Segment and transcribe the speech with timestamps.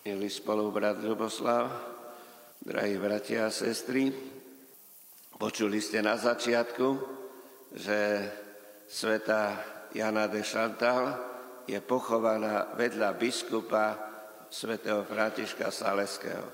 [0.00, 1.68] Milý spolubrat Ľuboslav,
[2.64, 4.08] drahí bratia a sestry,
[5.36, 6.88] počuli ste na začiatku,
[7.76, 8.00] že
[8.88, 9.60] sveta
[9.92, 11.04] Jana de Chantal
[11.68, 14.00] je pochovaná vedľa biskupa
[14.48, 16.48] svätého Františka Saleského.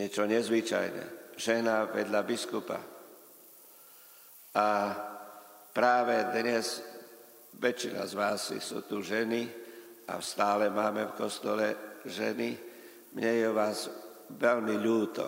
[0.00, 1.36] Niečo nezvyčajné.
[1.36, 2.80] Žena vedľa biskupa.
[4.56, 4.68] A
[5.68, 6.80] práve dnes
[7.60, 9.52] väčšina z vás sú tu ženy
[10.08, 12.56] a stále máme v kostole ženy.
[13.14, 13.90] Mne je vás
[14.30, 15.24] veľmi ľúto.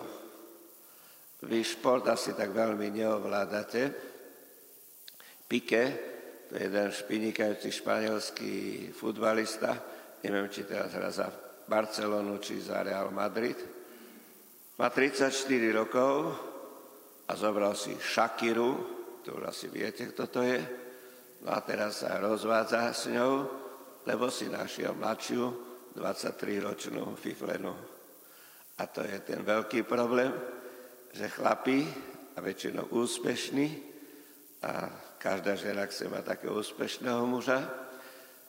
[1.45, 3.81] Vy šport asi tak veľmi neovládate.
[5.45, 5.83] Pique,
[6.49, 8.55] to je jeden špinikajúci španielský
[8.91, 9.77] futbalista,
[10.25, 11.29] neviem, či teraz hrá za
[11.67, 13.59] Barcelonu, či za Real Madrid.
[14.81, 15.29] Má 34
[15.75, 16.33] rokov
[17.27, 18.71] a zobral si Shakiru,
[19.21, 20.59] to už asi viete, kto to je.
[21.43, 23.33] No a teraz sa rozvádza s ňou,
[24.07, 25.43] lebo si našiel mladšiu
[25.97, 27.73] 23-ročnú fiflenu.
[28.77, 30.29] A to je ten veľký problém,
[31.09, 31.81] že chlapí,
[32.37, 33.67] a väčšinou úspešní,
[34.61, 37.65] a každá žena chce mať takého úspešného muža,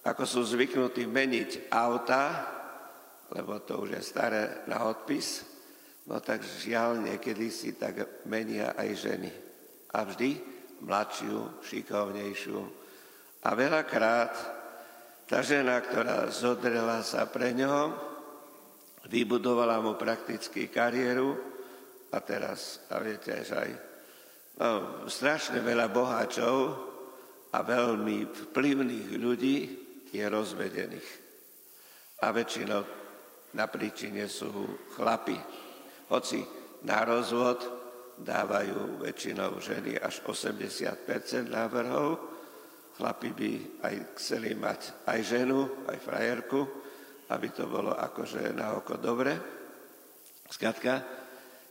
[0.04, 2.24] ako sú zvyknutí meniť auta,
[3.32, 5.44] lebo to už je staré na odpis,
[6.08, 9.32] no tak žiaľ niekedy si tak menia aj ženy.
[9.96, 10.36] A vždy
[10.84, 12.60] mladšiu, šikovnejšiu.
[13.44, 14.57] A veľakrát
[15.28, 17.92] tá žena, ktorá zodrela sa pre ňoho,
[19.12, 21.36] vybudovala mu prakticky kariéru
[22.08, 23.70] a teraz, a viete, že aj
[24.56, 24.68] no,
[25.04, 26.56] strašne veľa boháčov
[27.52, 29.58] a veľmi vplyvných ľudí
[30.08, 31.10] je rozvedených.
[32.24, 32.82] A väčšinou
[33.52, 34.48] na príčine sú
[34.96, 35.36] chlapi.
[36.08, 36.40] Hoci
[36.88, 37.60] na rozvod
[38.16, 42.37] dávajú väčšinou ženy až 80% návrhov,
[42.98, 43.50] chlapi by
[43.86, 46.60] aj chceli mať aj ženu, aj frajerku,
[47.30, 49.38] aby to bolo akože na oko dobre.
[50.50, 51.06] Skladka,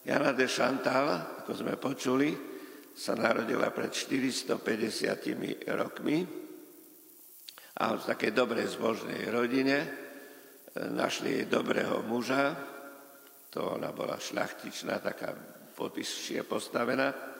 [0.07, 2.31] Jana de Chantal, ako sme počuli,
[2.95, 4.55] sa narodila pred 450
[5.75, 6.23] rokmi
[7.77, 9.87] a v takej dobrej zbožnej rodine e,
[10.89, 12.57] našli jej dobrého muža,
[13.53, 15.35] to ona bola šľachtičná, taká
[15.77, 17.36] popisšie postavená.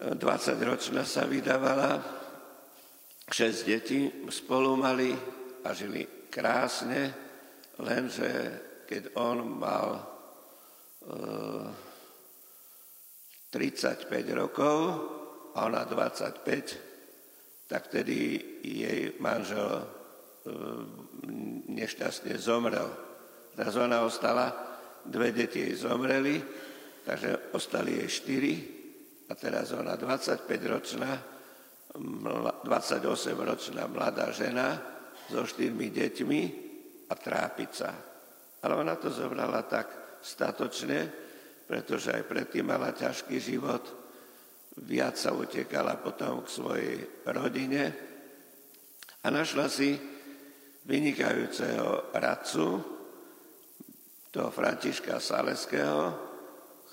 [0.00, 2.00] 20-ročná sa vydávala,
[3.28, 5.12] 6 detí spolu mali
[5.60, 7.12] a žili krásne,
[7.84, 8.32] lenže
[8.88, 10.02] keď on mal e,
[13.52, 14.76] 35 rokov
[15.52, 19.84] a ona 25, tak vtedy jej manžel e,
[21.76, 22.88] nešťastne zomrel.
[23.52, 24.48] Teraz ona ostala,
[25.04, 26.40] dve deti jej zomreli,
[27.04, 28.79] takže ostali jej štyri
[29.30, 31.10] a teraz ona 25-ročná,
[32.66, 34.74] 28-ročná mladá žena,
[35.30, 36.40] so štyrmi deťmi
[37.06, 37.90] a trápiť sa.
[38.66, 41.06] Ale ona to zobrala tak statočne,
[41.70, 43.86] pretože aj predtým mala ťažký život,
[44.82, 46.96] viac sa utekala potom k svojej
[47.30, 47.82] rodine
[49.22, 49.94] a našla si
[50.90, 52.66] vynikajúceho radcu,
[54.30, 56.29] toho Františka Saleského,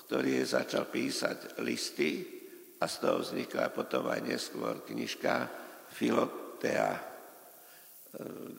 [0.08, 2.24] ktorý začal písať listy
[2.80, 5.44] a z toho vznikla potom aj neskôr knižka
[5.92, 6.96] Filotea.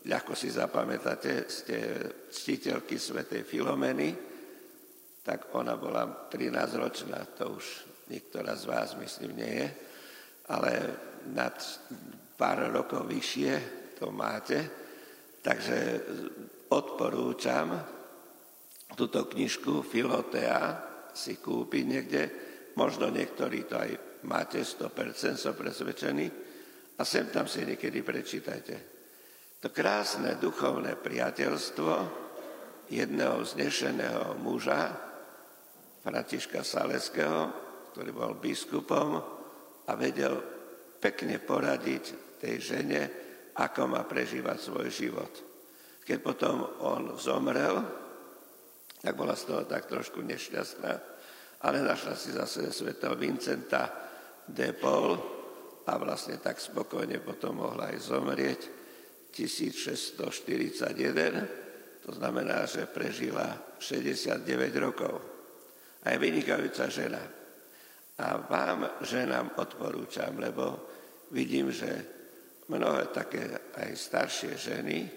[0.05, 1.77] Ľahko si zapamätáte, ste
[2.29, 4.13] ctiteľky svätej Filomeny,
[5.25, 7.65] tak ona bola 13 ročná, to už
[8.13, 9.67] niektorá z vás myslím nie je,
[10.53, 10.71] ale
[11.33, 11.57] nad
[12.37, 13.51] pár rokov vyššie
[13.97, 14.69] to máte,
[15.41, 15.97] takže
[16.69, 17.73] odporúčam
[18.93, 22.21] túto knižku Filotea si kúpiť niekde,
[22.77, 23.91] možno niektorí to aj
[24.27, 26.27] máte 100%, som presvedčený,
[26.99, 28.75] a sem tam si niekedy prečítajte.
[29.63, 31.91] To krásne duchovné priateľstvo
[32.91, 35.07] jedného znešeného muža,
[35.99, 37.51] Františka Saleského,
[37.91, 39.19] ktorý bol biskupom
[39.83, 40.39] a vedel
[40.99, 43.01] pekne poradiť tej žene,
[43.59, 45.33] ako má prežívať svoj život.
[46.07, 47.83] Keď potom on zomrel,
[48.99, 50.99] tak bola z toho tak trošku nešťastná,
[51.63, 53.91] ale našla si zase svetého Vincenta
[54.47, 55.19] de Paul
[55.87, 58.69] a vlastne tak spokojne potom mohla aj zomrieť
[59.31, 61.47] 1641,
[62.05, 65.21] to znamená, že prežila 69 rokov.
[66.03, 67.21] A je vynikajúca žena.
[68.19, 70.79] A vám, ženám, odporúčam, lebo
[71.31, 72.05] vidím, že
[72.67, 75.09] mnohé také aj staršie ženy,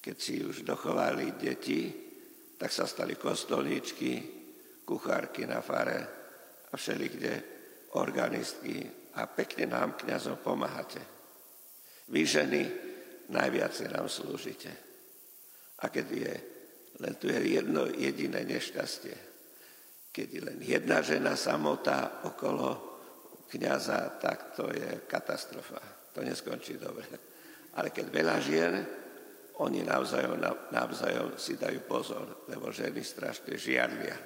[0.00, 2.09] keď si už dochovali deti,
[2.60, 4.12] tak sa stali kostolníčky,
[4.84, 6.00] kuchárky na fare
[6.68, 7.32] a všelikde
[7.96, 8.84] organistky
[9.16, 11.00] a pekne nám kňazom pomáhate.
[12.12, 12.62] Vy ženy
[13.32, 14.68] najviac nám slúžite.
[15.80, 16.34] A keď je
[17.00, 19.16] Len tu je jedno jediné nešťastie.
[20.12, 22.68] Keď je len jedna žena samota okolo
[23.48, 25.80] kniaza, tak to je katastrofa.
[26.12, 27.08] To neskončí dobre.
[27.78, 28.74] Ale keď veľa žien,
[29.60, 30.40] oni navzájom,
[30.72, 34.16] navzájom si dajú pozor, lebo ženy strašne žiarlia.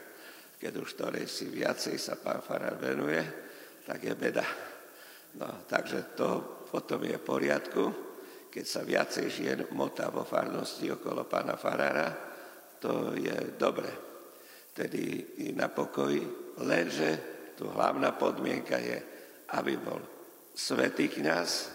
[0.55, 3.19] Keď už ktorej si viacej sa pán Farár venuje,
[3.83, 4.47] tak je beda.
[5.35, 7.85] No, takže to potom je v poriadku.
[8.55, 12.15] Keď sa viacej žien motá vo farnosti okolo pána Farára,
[12.79, 13.91] to je dobre.
[14.71, 15.27] Tedy
[15.59, 16.23] na pokoji,
[16.63, 17.11] lenže
[17.59, 18.99] tu hlavná podmienka je,
[19.59, 19.99] aby bol
[20.55, 21.75] svetý kniaz,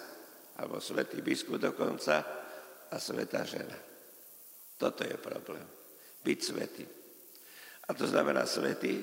[0.56, 2.24] alebo svetý biskup dokonca,
[2.90, 3.78] a svetá žena.
[4.80, 5.66] Toto je problém.
[6.24, 6.86] Byť svetý.
[7.90, 9.02] A to znamená svetý,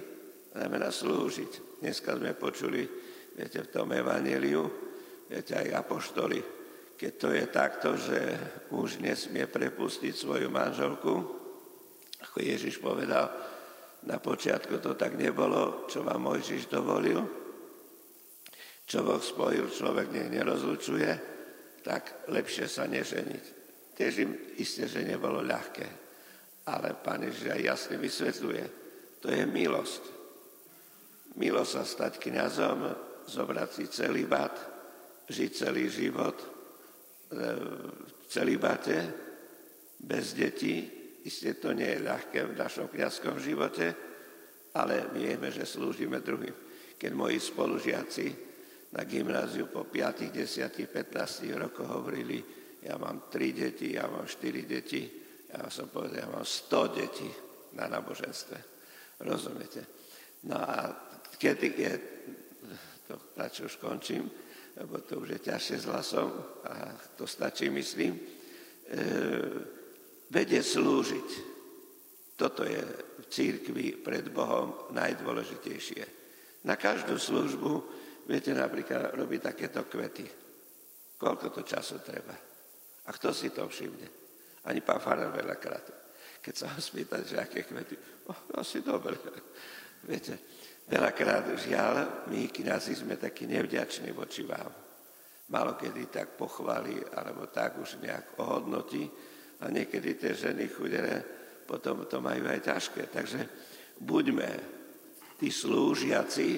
[0.55, 1.83] znamená slúžiť.
[1.83, 2.87] Dneska sme počuli,
[3.37, 4.63] viete, v tom evaníliu,
[5.29, 6.41] viete, aj apoštoli,
[6.97, 8.19] keď to je takto, že
[8.73, 11.15] muž nesmie prepustiť svoju manželku,
[12.25, 13.29] ako Ježiš povedal,
[14.09, 17.21] na počiatku to tak nebolo, čo vám Mojžiš dovolil,
[18.87, 21.11] čo Boh spojil, človek nech nerozlučuje,
[21.83, 23.66] tak lepšie sa neženiť.
[23.97, 25.89] Tiež im isté, že nebolo ľahké,
[26.69, 28.65] ale Pán Ježiš aj jasne vysvetľuje,
[29.25, 30.03] to je milosť.
[31.41, 32.85] Milosť sa stať kniazom,
[33.25, 34.53] zobrať si celý bat,
[35.33, 36.47] žiť celý život e,
[37.33, 38.99] v celibate,
[39.97, 40.85] bez detí.
[41.25, 43.97] Isté to nie je ľahké v našom kniazskom živote,
[44.77, 46.55] ale vieme, že slúžime druhým.
[47.01, 48.27] Keď moji spolužiaci
[48.95, 52.39] na gymnáziu po 5, 10, 15 rokoch hovorili,
[52.83, 55.03] ja mám 3 deti, ja mám 4 deti,
[55.47, 57.29] ja som povedal, ja mám 100 detí
[57.79, 58.59] na náboženstve.
[59.25, 59.83] Rozumiete?
[60.45, 60.93] No a
[61.41, 61.93] kedy je,
[63.09, 64.25] to radšej už končím,
[64.77, 66.29] lebo to už je ťažšie s hlasom
[66.69, 68.23] a to stačí, myslím, e,
[70.29, 71.29] vedie slúžiť.
[72.37, 72.85] Toto je
[73.17, 76.05] v církvi pred Bohom najdôležitejšie.
[76.69, 77.73] Na každú službu,
[78.29, 80.29] viete, napríklad robiť takéto kvety.
[81.17, 82.46] Koľko to času treba?
[83.07, 84.07] A kto si to všimne?
[84.67, 85.87] Ani pán Farár veľakrát.
[86.43, 87.95] Keď sa ho spýtať, že aké kvety,
[88.31, 89.15] oh, asi dobre.
[90.07, 90.39] Viete,
[90.87, 94.71] Veľakrát žiaľ, my kniazy sme takí nevďační voči vám.
[95.51, 99.11] Malo kedy tak pochváli, alebo tak už nejak ohodnotí.
[99.67, 101.27] A niekedy tie ženy chudere
[101.67, 103.03] potom to majú aj ťažké.
[103.11, 103.41] Takže
[103.99, 104.51] buďme
[105.43, 106.49] tí slúžiaci,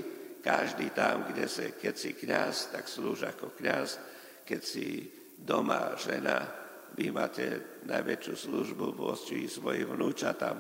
[0.44, 3.96] každý tam, kde sa, keď si kniaz, tak slúž ako kniaz.
[4.44, 6.42] Keď si doma žena,
[6.98, 10.58] vy máte najväčšiu službu voči svojim vnúčatám.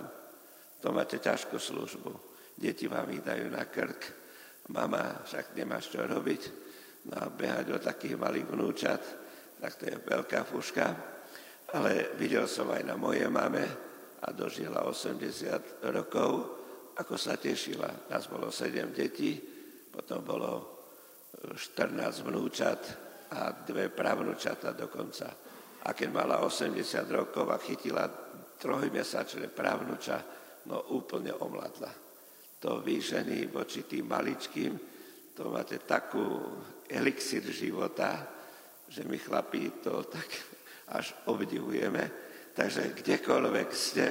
[0.78, 2.28] To máte ťažkú službu
[2.58, 4.02] deti vám ich dajú na krk.
[4.74, 6.42] Mama, však nemáš čo robiť.
[7.08, 9.02] No a behať o takých malých vnúčat,
[9.62, 10.86] tak to je veľká fuška.
[11.72, 13.64] Ale videl som aj na mojej mame
[14.20, 16.30] a dožila 80 rokov,
[16.98, 18.10] ako sa tešila.
[18.12, 19.40] Nás bolo 7 detí,
[19.88, 20.52] potom bolo
[21.38, 25.28] 14 vnúčat a dve pravnúčata dokonca.
[25.84, 26.78] A keď mala 80
[27.12, 28.08] rokov a chytila
[28.58, 30.16] trojmesačné pravnúča,
[30.68, 32.08] no úplne omladla
[32.58, 34.72] to vy ženy voči tým maličkým,
[35.34, 36.58] to máte takú
[36.90, 38.26] elixir života,
[38.90, 40.26] že my chlapí to tak
[40.98, 42.10] až obdivujeme.
[42.58, 44.06] Takže kdekoľvek ste,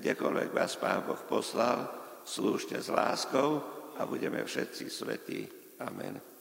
[0.00, 1.84] kdekoľvek vás Pán Boh poslal,
[2.24, 3.60] slúžte s láskou
[4.00, 5.44] a budeme všetci svetí.
[5.84, 6.31] Amen.